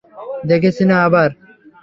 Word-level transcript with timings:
দেখেছি 0.43 0.83
না 0.85 0.97
আবার? 1.07 1.29